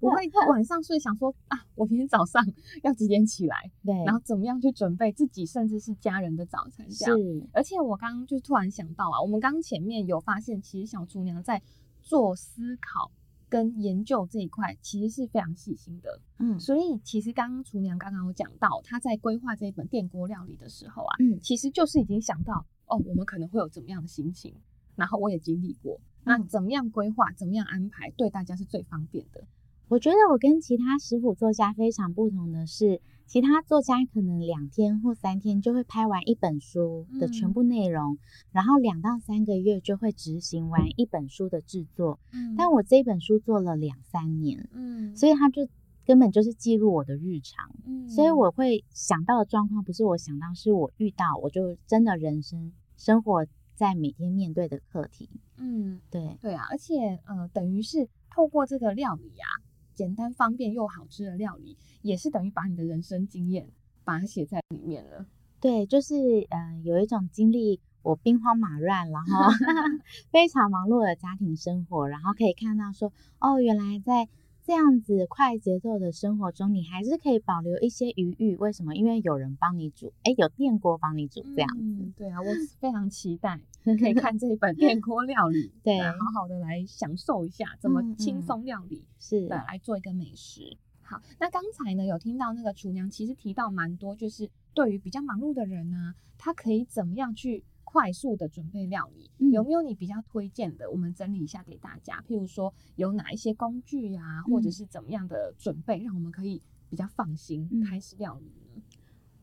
[0.00, 2.44] 不会晚上睡想说啊，我明天早上
[2.82, 3.70] 要几点起来？
[3.84, 6.86] 对，然后怎么样去准备自己甚至是家人的早餐？
[6.88, 7.18] 这样。
[7.18, 11.62] 是，而且我刚刚就突然想到啊，我们刚前面有发现，其实小厨娘在
[12.02, 13.10] 做思考。
[13.54, 24.56] 跟研究这一块其实是非常细心的，嗯，所以其实刚刚厨娘刚刚有讲到，她在规划这一本电锅料理的时候啊，嗯，其实就是已经想到哦，我们可能会有怎么样的心情，
[24.96, 29.44] 然后我也经历过，那怎么样规划，怎么样安排，对大家是最方便的。
[29.86, 38.18] 我觉得我跟其他食谱作家非常不同的是，其他作家可能两天或三天就会拍完一本书的全部内容，嗯、
[38.52, 42.20] 然后两到三个月就会执行完一本书的制作。
[42.32, 45.66] 嗯，但我这本书做了两三年，嗯，所以他就
[46.04, 47.74] 根本就是记录我的日常。
[47.86, 55.28] 嗯，所以我会想到的状况不是我想到，是我遇到，我就真的人生生活在每天面对的课题。
[55.56, 59.48] 嗯，对对啊，而且呃，等于是透过这个料理啊。
[59.94, 63.68] 简单方便又好吃的料理，也是等于把你的人生经验
[64.04, 65.26] 把它写在里面了。
[65.60, 66.14] 对，就是
[66.50, 69.28] 嗯、呃，有一种经历我兵荒马乱，然后
[70.30, 74.28] 非常忙碌的家庭生活，然后可以看到说，哦，原来在
[74.66, 78.56] 这样子快节奏的生活中，你还是可以保留一些余裕。
[78.56, 78.94] 为什么？
[78.96, 81.82] 因为有人帮你煮，哎，有电锅帮你煮，这样子。
[81.82, 82.46] 嗯，对啊，我
[82.80, 90.78] 非常期待 可以看这一本电锅料理， 对，好好的来享受一下怎么轻松料理，是的，来做一个美食。
[91.02, 97.62] 好，那刚才呢有听到那个厨娘其实提到蛮多，就是对于比较忙碌的人呢，他可以怎么样去
[97.94, 99.30] 快速的准备料理？
[99.38, 100.90] 嗯、有没有你比较推荐的？
[100.90, 102.24] 我们整理一下给大家。
[102.26, 108.82] 譬如说有哪一些工具啊，或者是怎么样的准备，让我们可以比较放心开始料理呢？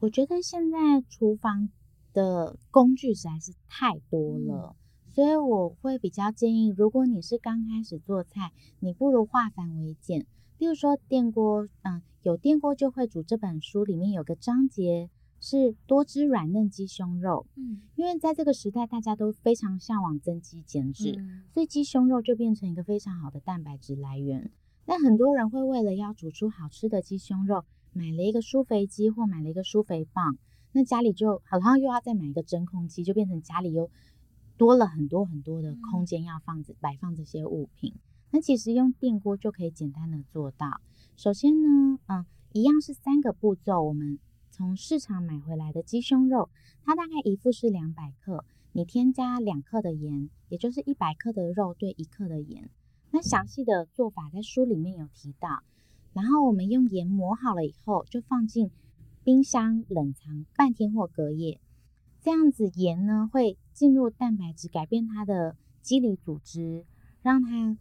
[0.02, 0.78] 我觉得现在
[1.10, 1.70] 厨房
[2.12, 10.26] 的工具实在是太多了，嗯、所以我会比较建议，如果你是刚开始做菜，你不如化繁为简。
[10.58, 13.24] 比如说电锅，嗯，有电锅就会煮。
[13.24, 15.10] 这本书里面有个章节
[15.42, 24.52] 是多汁软嫩鸡胸肉，嗯，因为在这个时代大家都非常向往增肌减脂，嗯、所以鸡胸肉就变成一个非常好的蛋白质来源。
[24.86, 30.38] 但很多人会为了要煮出好吃的鸡胸肉，买了一个舒肥机或买了一个舒肥棒，
[30.74, 33.90] 那家里就好像又要再买一个真空机，就变成家里又
[34.58, 37.96] 多了很多很多的空间要放着摆放这些物品。
[38.30, 40.82] 那其实用电锅就可以简单的做到。
[41.18, 43.82] 首先呢，嗯，一样是三个步骤。
[43.82, 44.20] 我们
[44.62, 46.48] 从市场买回来的鸡胸肉，
[46.84, 52.70] 它大概一副是两百克，你添加两克的盐，也就是一百克的肉对一克的盐。
[53.10, 55.64] 那详细的做法在书里面有提到。
[56.14, 58.70] 然后我们用盐磨好了以后，就放进
[59.24, 61.60] 冰箱冷藏半天或隔夜。
[62.22, 66.86] 这样子盐呢会进入蛋白质，改变它的肌理组织，
[67.24, 67.80] 让它。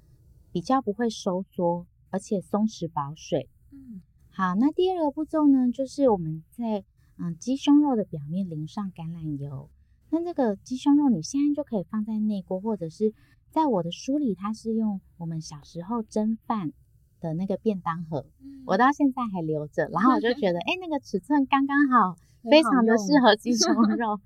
[0.51, 3.49] 比较不会收缩，而且松弛保水。
[3.71, 4.01] 嗯，
[4.33, 6.85] 好，那第二个步骤呢，就是我们在
[7.19, 9.69] 嗯鸡胸肉的表面淋上橄榄油。
[10.11, 13.13] 那这个鸡胸肉你现在就可以放在内锅，或者是
[13.51, 16.73] 在我的书里，它是用我们小时候蒸饭
[17.21, 19.89] 的那个便当盒，嗯、我到现在还留着。
[19.93, 22.17] 然后我就觉得，哎、欸，那个尺寸刚刚好，
[22.51, 24.21] 非常的适合鸡胸 肉。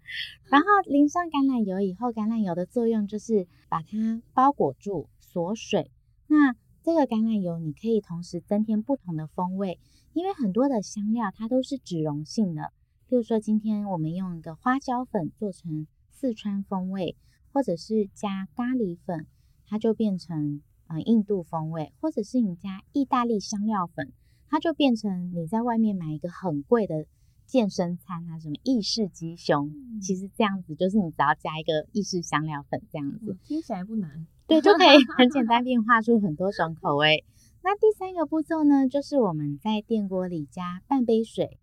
[0.49, 5.91] 然后淋上橄榄油以后，橄榄油的作用就是把它包裹住，锁水。
[6.27, 9.81] 那这个橄榄油你可以同时增添不同的风味，
[10.13, 12.75] 因为很多的香料它都是脂溶性的。
[13.09, 17.17] 比如说今天我们用一个花椒粉做成四川风味，
[17.55, 19.27] 或者是加咖喱粉，
[19.67, 24.13] 它就变成呃印度风味，或者是你加意大利香料粉，
[24.51, 27.07] 它就变成你在外面买一个很贵的
[27.47, 34.27] 健身餐啊，什么意式鸡胸，嗯、其实这样子就是你只要加一个意式香料粉这样子，嗯、听起来不难。
[34.61, 37.25] 对，就可以 很简单变化出很多种口味。
[37.63, 41.59] 那第三个步骤呢，就是我们在电锅里加半杯水，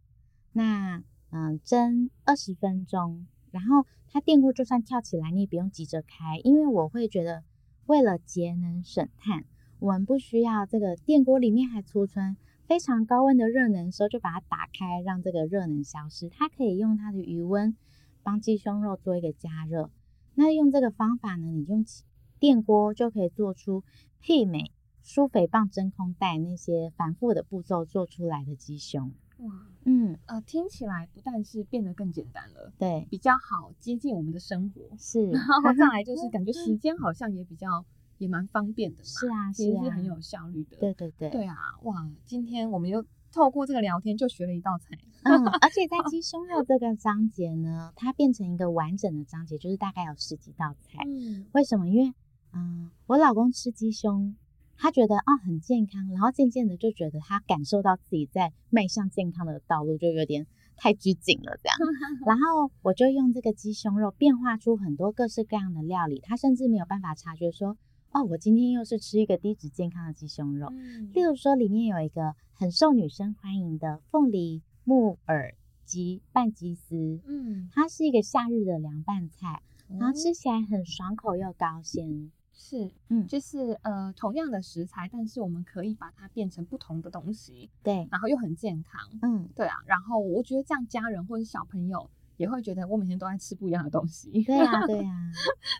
[0.52, 7.44] 那嗯蒸二十分钟，然后它电锅就算跳起来，你也不用急着开，因为我会觉得
[7.86, 9.46] 为了节能省碳，
[9.80, 16.30] 我们不需要这个电锅里面还储存非常高温的热能的时候就把它打开，让这个热能消失。
[16.30, 17.76] 它可以用它的余温
[18.24, 19.92] 帮鸡胸肉做一个加热。
[20.34, 22.04] 那用这个方法呢，你用起。
[22.42, 23.84] 电锅就可以做出
[24.24, 24.72] 媲美
[25.04, 29.12] 舒肥棒真空袋那些繁复的步骤做出来的鸡胸。
[29.38, 37.86] 哇，嗯，呃，听起来不但是变得更简单了，对，比较好接近我们的生活，是，然后再来就是感觉时间好像也比较
[38.18, 51.88] 也蛮方便的嘛， 是啊，其实是很有效率的，对对对，对啊，哇，今天我们又透过这个聊天就学了一道菜，嗯，而且在鸡胸肉这个章节呢，它变成一个完整的章节，就是大概有十几道菜， 嗯，为什么？
[51.88, 52.14] 因为
[52.54, 54.36] 嗯，我老公吃鸡胸，
[54.78, 61.78] 他觉得啊、哦、很健康，然后渐渐的就觉得他感受到自己在迈向健康的道路，就有点太拘谨了这样。
[62.26, 67.78] 然后我就用这个鸡胸肉变化出很多各式各样的料理，他甚至没有办法察觉说，
[68.12, 70.68] 哦，我今天又是吃一个低脂健康的鸡胸肉。
[70.72, 82.32] 嗯、例如说里面有一个很受女生欢迎的凤梨木耳鸡拌鸡丝，嗯，它是一个夏日的凉拌菜，然后吃起来很爽口又高鲜。
[82.64, 92.08] 是，嗯，就是呃，同样的食材，但是我们可以把它变成不同的东西，对，然后又很健康，嗯，对啊，然后我觉得这样家人或者小朋友
[92.42, 95.32] 也会觉得我每天都在吃不一样的东西，对呀、啊， 对呀、啊，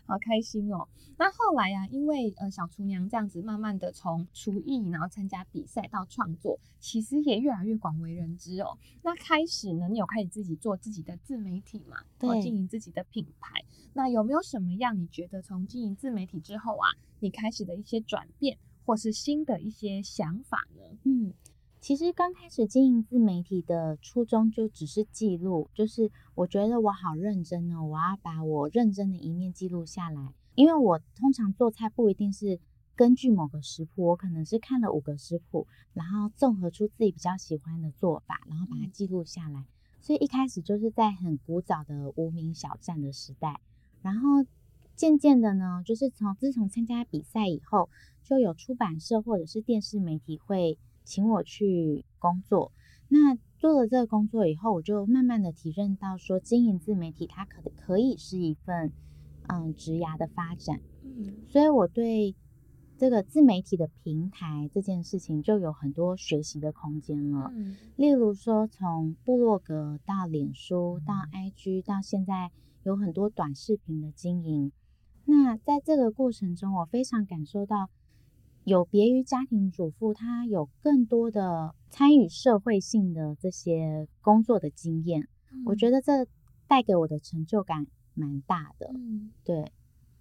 [0.06, 0.86] 好开心哦。
[1.18, 8.78] 那后来呀、啊，因为呃小厨娘这样子慢慢的从厨艺，然后参加比赛到创作，其实也越来越广为人知哦。
[9.02, 11.96] 那开始呢，你有开始自己做自己的自媒体嘛？
[12.18, 13.64] 对，经营自己的品牌。
[13.92, 16.86] 那有没有什么样你觉得从经营自媒体之后啊，
[17.18, 18.56] 你开始的一些转变，
[18.86, 20.82] 或是新的一些想法呢？
[21.04, 21.34] 嗯，
[21.82, 30.32] 其实刚开始经营自媒体的初衷就只是记录，就是我觉得我好认真哦，我要把我认真的一面记录下来。
[30.54, 32.60] 因为我通常做菜不一定是。
[32.94, 39.60] 根据某个食谱，我可能是看了五个食谱，然后综合出自己比较喜欢的做法，然后把它记录下来。
[39.60, 39.66] 嗯、
[40.02, 43.58] 所以一开始就是在很古早的无名小站的时代，
[44.02, 44.44] 然后
[44.94, 47.88] 渐渐的呢，就是从自从参加比赛以后，
[48.22, 52.72] 就有出版社或者是电视媒体会请我去工作。
[53.08, 58.92] 那做了这个工作以后，我就慢慢的体认到说，经营自媒体它可可以是一份
[59.48, 60.80] 嗯职涯的发展。
[61.04, 62.34] 嗯，所以我对。
[62.98, 67.50] 这个自媒体的平台这件事情就有很多学习的空间了。
[67.52, 72.52] 嗯，例如说从部落格到脸书到 IG 到现在
[72.84, 74.70] 有很多短视频的经营。
[75.24, 77.90] 那在这个过程中，我非常感受到
[78.64, 85.28] 有别于家庭主妇，她有更多的参与社会性的这些工作的经验。
[85.50, 86.26] 嗯，我觉得这
[86.68, 88.90] 带给我的成就感蛮大的。
[88.94, 89.72] 嗯，对。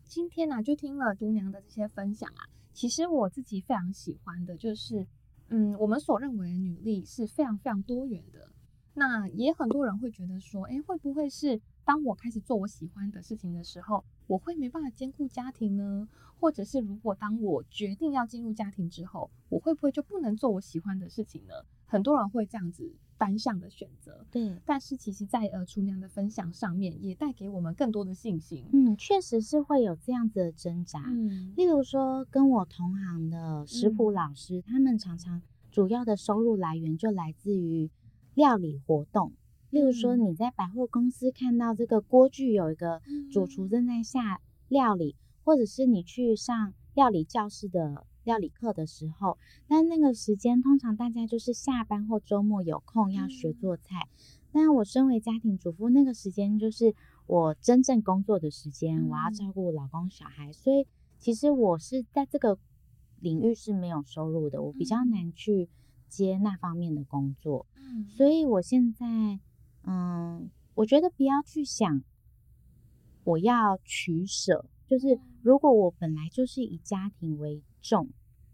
[0.03, 2.49] 今天呢，就听了嘟娘的这些分享啊。
[2.73, 5.05] 其实我自己非常喜欢的就是，
[5.49, 8.51] 嗯，我们所认为的女力是非常非常多元的。
[8.93, 16.07] 那也很多人会觉得说，诶，会不会是当我开始做我喜欢的事情的时候，我会没办法兼顾家庭呢？
[16.39, 21.53] 或者是如果当我决定要进入家庭之后，我会不会就不能做我喜欢的事情呢？
[21.85, 22.93] 很多人会这样子。
[23.17, 28.65] 单向的选择，对，但是其实，在呃厨娘的分享上面，也带给我们更多的信心。
[28.73, 31.03] 嗯，确实是会有这样子的挣扎。
[31.05, 37.91] 嗯，例如说，跟我同行的食谱老师，嗯，他们常常主要的收入来源就来自于
[38.33, 39.33] 料理活动。
[39.71, 43.01] 例如说，你在百货公司看到这个锅具有一个
[43.31, 48.05] 主厨正在下料理，嗯，或者是你去上料理教室的。
[48.23, 54.07] 料理课的时候，但那个时间通常大家就是下班或周末有空要学做菜。
[54.51, 56.93] 那、嗯、我身为家庭主妇，那个时间就是
[57.25, 60.85] 我真正工作的时间，嗯、我要照顾老公小孩，所以
[61.17, 62.59] 其实我是在这个
[63.19, 65.67] 领域是没有收入的，我比较难去
[66.07, 67.65] 接那方面的工作。
[67.75, 69.39] 嗯，所以我现在，
[69.83, 72.03] 嗯，我觉得不要去想
[73.23, 78.09] 我要取舍，就是如果我本来就是以家庭为重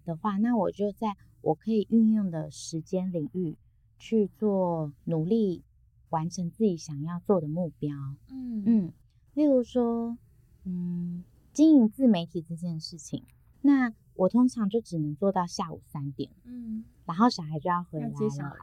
[0.05, 3.55] 的话，那我就在我可以运用的时间领域
[3.97, 5.63] 去做努力，
[6.09, 7.95] 完成自己想要做的目标。
[8.29, 8.93] 嗯嗯，
[9.33, 10.17] 例如说，
[10.63, 11.23] 嗯，
[11.53, 13.23] 经营自媒体这件事情，
[13.61, 13.93] 那。
[14.17, 18.13] 我通常就只能做到下午三点，嗯，然后小孩就要回来了，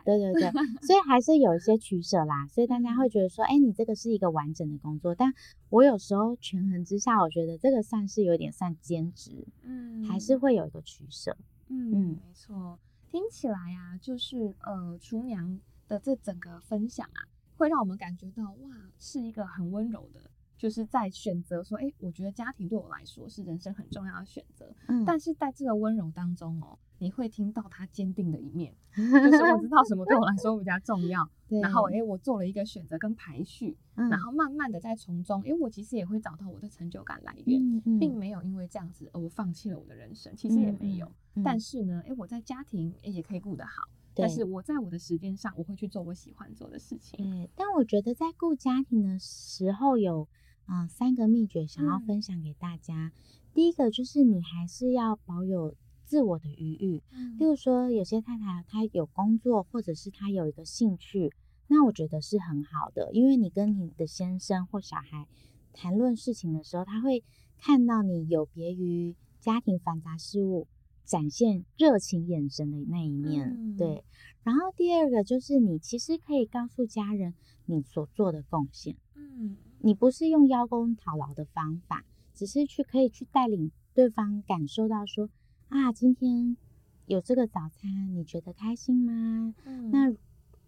[0.05, 0.51] 对对对，
[0.87, 2.47] 所以还是有一些取舍啦。
[2.49, 5.33] 所以大家会觉得说，哎，你这个是一个完整的工作，但
[5.71, 11.37] 我有时候权衡之下，我觉得这个算是有点算兼职，嗯，还是会有一个取舍，
[11.69, 12.79] 嗯，嗯没错。
[13.11, 20.21] 听起来啊，就是呃，厨娘的这整个分享啊，会让我们感觉到哇，是一个很温柔的。
[20.65, 24.75] 就是在选择说，哎、欸，我觉得家庭对我来说是人生很重要的选择。
[24.89, 31.29] 嗯，但是在这个温柔当中哦，你会听到他坚定的一面， 就是我知道什么对我来说比较重要。
[31.47, 41.05] 对，然后哎、欸，我做了一个选择跟排序，嗯、然后慢慢的在从中，因、欸，我其实也会找到我的成就感来源，嗯嗯、并没有因为这样子而我放弃了我的人生，其实也没有。
[41.35, 43.83] 嗯嗯、但是呢，哎、欸，我在家庭也可以顾得好。
[44.17, 47.19] 但是我在我的时间上，我会去做我喜欢做的事情。
[47.19, 50.29] 对，但我觉得在顾家庭的时候有，
[50.67, 53.07] 啊、呃，三个秘诀想要分享给大家。
[53.07, 53.12] 嗯、
[53.55, 57.03] 第一个就是你还是要保有自我的余裕。
[57.12, 61.33] 嗯，例如说有些太太她有工作，或者是她有一个兴趣，
[61.69, 65.27] 那我觉得是很好的，因为你跟你的先生或小孩
[65.73, 67.25] 谈论事情的时候，他会
[67.59, 70.67] 看到你有别于家庭繁杂事务。
[71.07, 74.03] 展现热情眼神的那一面，嗯、对。
[74.43, 77.35] 然后第二个就是你其实可以告诉家人
[77.67, 79.55] 你所做的贡献，嗯，
[79.85, 85.28] 你不是用邀功讨劳的方法，只是去可以去带领对方感受到说
[85.68, 86.57] 啊，今天
[87.05, 89.55] 有这个早餐，你觉得开心吗？
[89.66, 90.11] 嗯，那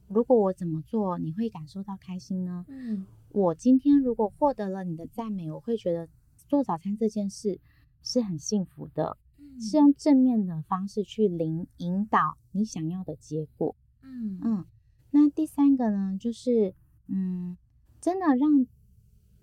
[0.09, 2.67] 如果我怎么做，你会感受到开心呢？
[2.69, 6.11] 嗯，我今天如果获得了你的赞美，我会觉得
[6.47, 7.59] 做早餐这件事
[8.03, 9.17] 是很幸福的。
[9.59, 13.75] 是用正面的方式去领引导你想要的结果。
[14.03, 14.65] 嗯嗯，
[15.11, 16.75] 那第三个呢，就是
[17.07, 17.57] 嗯，
[17.99, 18.67] 真的让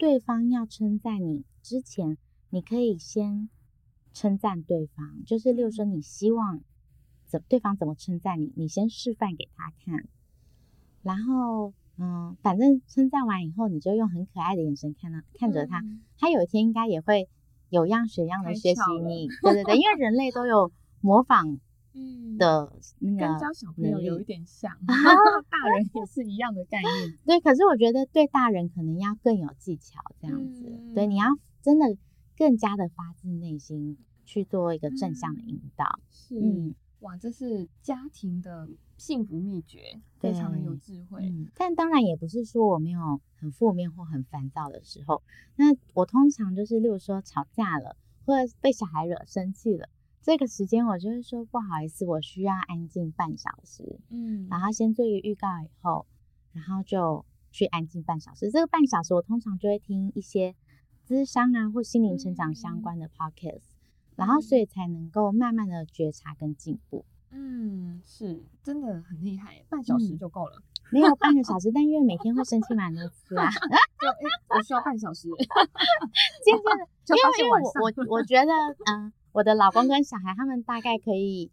[0.03, 2.17] 对方要称赞你之前，
[2.49, 3.47] 你可以先
[4.13, 6.59] 称赞对方，就是例如说你希望
[7.25, 10.05] 怎对方怎么称赞你，你先示范给他看，
[11.03, 17.29] 然后嗯，反正称赞完以后，你就用很可爱的眼神看他看着他，嗯、他有一天应该也会。
[17.69, 21.59] 有样学样的学习你，对对对，因为人类都有模仿
[22.37, 27.17] 的那个，跟教小朋友有一点像， 大人也是一样的概念。
[27.25, 30.63] 对，可是我觉得对大人可能要更有技巧，这样子。
[30.95, 31.27] 对，你要
[31.61, 31.97] 真的
[32.35, 35.85] 更加的发自内心去做一个正向的引导。
[35.85, 38.67] 嗯、是，嗯，哇，这是家庭的
[38.97, 41.21] 幸福秘诀，非常的有智慧。
[41.23, 45.21] 嗯，但当然也不是说我没有很负面或很烦躁的时候。
[45.55, 49.89] 那我通常就是，例如说吵架了，或者被小孩惹生气了，
[50.23, 53.99] 这个时间我就是说不好意思，我需要安静半小时。
[54.09, 56.05] 嗯，然后先做一个预告以后，
[56.53, 58.49] 然后就去安静半小时。
[58.49, 60.55] 这个半小时我通常就会听一些
[61.05, 67.05] 智商啊或心灵成长相关的 podcast，嗯，然后所以才能够慢慢的觉察跟进步。
[67.31, 70.55] 嗯，是真的很厉害，半小时就够了。
[70.57, 70.63] 嗯、
[70.93, 73.49] 没有半个小时，但因为每天会生气蛮多次啊，
[73.99, 75.27] 就哎、欸，我需要半小时。
[76.45, 78.51] 渐渐的， 因为因为我我我觉得，
[78.85, 81.51] 嗯、呃，我的老公跟小孩他们大概可以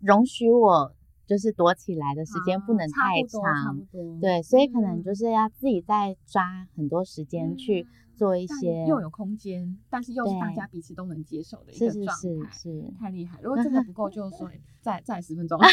[0.00, 0.92] 容许我。
[1.26, 3.84] 就是躲起来的时间不能太长，
[4.20, 13.40] 对，所以可能就是要自己再抓很多时间去做一些，嗯、又有空间，但是又是大家彼此都能接受的一个状态，是是是是，太厉害！
[13.42, 14.48] 如果真的不够，就说
[14.80, 15.66] 再再十分钟， 再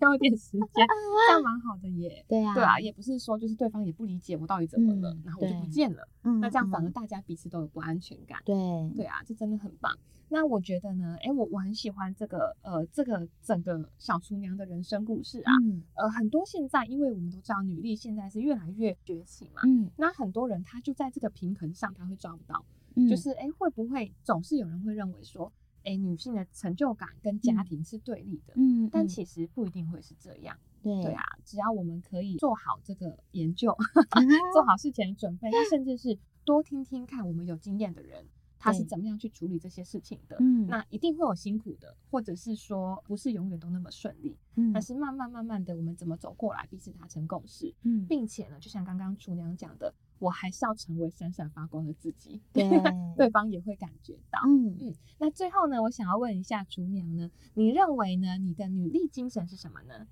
[0.00, 0.86] 给我点时间，
[1.28, 2.24] 这样蛮好的耶。
[2.26, 8.38] 对啊，对啊，也不是说就是对方也不理解我到底怎么了，嗯、然后我就不见了，嗯，那这样反而大家彼此都有不安全感。
[8.46, 8.56] 对，
[8.96, 9.94] 对啊，这真的很棒。
[10.32, 22.64] 那我觉得呢，哎，我我很喜欢这个，呃，这个整个小厨娘的人生故事啊，嗯、呃，很多现在，因为我们都知道女力现在是越来越崛起嘛，嗯，那很多人他就在这个平衡上他会抓不到，
[22.94, 25.52] 嗯、就是哎，会不会总是有人会认为说，
[25.84, 33.76] 哎，女性的成就感跟家庭是对立的，嗯，但其实不一定会是这样，对对啊，只要我们可以做好这个研究，
[34.10, 38.24] 嗯、 做好事前的准备，那甚至是多听听看我们有经验的人。
[38.62, 40.36] 他是怎么样去处理这些事情的？
[40.38, 44.36] 嗯，那一定会有辛苦的，或者是说不是永远都那么顺利。
[44.54, 47.74] 嗯，但是慢慢慢慢的，我们怎么走过来，彼此达成共识。
[47.82, 52.40] 嗯，并且呢，就像刚刚厨娘讲的，我还是要成为闪闪发光的自己。
[52.52, 52.62] 对，
[53.18, 54.38] 对方也会感觉到。
[54.46, 54.94] 嗯嗯。
[55.18, 60.06] 那最后呢，我想要问一下厨娘呢，你认为呢，你的女力精神是什么呢？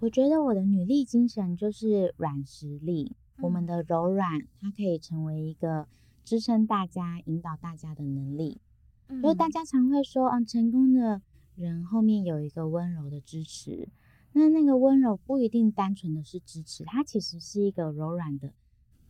[0.00, 5.86] 我觉得我的女力精神就是软实力，嗯、我们的柔软，它可以成为一个。
[6.24, 8.60] 支撑大家、引导大家的能力，
[9.08, 11.20] 嗯、就是大家常会说，嗯，成功的
[11.56, 13.88] 人后面有一个温柔的支持。
[14.32, 18.52] 那那个温柔不一定单纯的是支持，它其实是一个柔软的，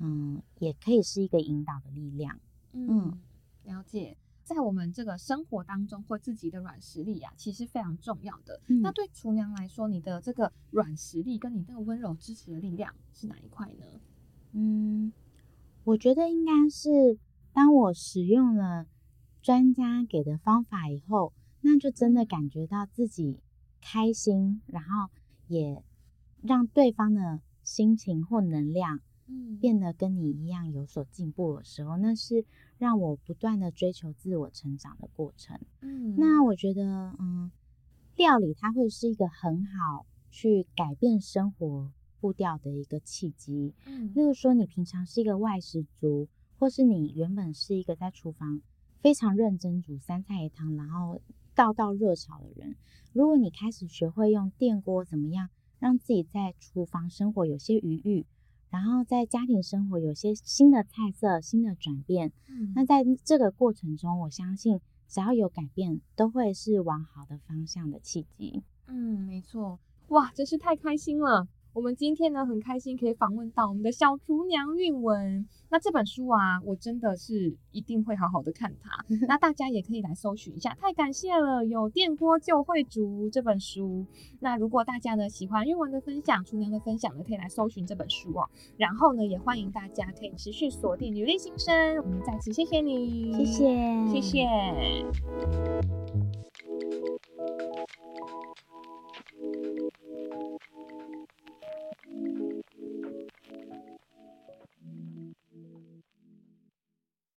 [0.01, 2.41] 嗯，也可以是一个引导的力量。
[2.73, 3.19] 嗯，嗯
[3.65, 8.61] 了解，在我们这个生活当中，或自己的软实力啊，其实非常重要的。
[8.67, 13.87] 嗯、那对厨娘来说，你的这个软实力跟你这个温柔支持的力量是哪一块呢？
[14.53, 15.13] 嗯。
[15.85, 17.19] 我觉得应该是，
[17.53, 18.87] 当我使用了
[19.43, 23.41] 专家给的方法以后，那就真的感觉到自己
[23.81, 25.11] 开心，然后
[25.49, 25.83] 也
[26.41, 32.45] 让对方的心情或能量，嗯，变得跟你一样有所进步的时候，那是
[32.79, 35.59] 让我不断的追求自我成长的过程。
[35.81, 37.51] 嗯，那我觉得，嗯，
[38.17, 41.91] 料理它会是一个很好去改变生活
[42.23, 48.63] 步调的一个契机，嗯，例如说你平常是一个外食族，或是你原本是一个在厨房
[49.01, 51.21] 非常认真煮三菜一汤，然后
[51.57, 52.77] 道道热炒的人，
[53.13, 55.51] 如果你开始学会用电锅怎么样
[55.81, 58.25] 让自己在厨房生活有些余裕，
[58.71, 68.63] 然后在家庭生活有些新的菜色、新的转变，嗯，那在这个过程中，我相信只要有改变，都会是往好的方向的契机。
[68.87, 71.49] 嗯，没错，哇，真是太开心了。
[71.75, 75.47] 我们今天呢，很开心可以访问到我们的小厨娘韵文。
[75.71, 78.91] 那这本书啊，我真的是一定会好好的看它。
[79.27, 84.05] 那大家也可以来搜寻一下，太感谢了，有电锅就会煮这本书。
[84.41, 88.51] 那如果大家呢喜欢韵文的分享，厨娘的分享呢，可以来搜寻这本书哦。
[88.77, 91.97] 然后呢，也欢迎大家可以持续锁定女力新生。
[92.03, 94.47] 我们再次谢谢你，谢谢，谢谢。